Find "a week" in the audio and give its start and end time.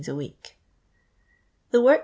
0.07-0.57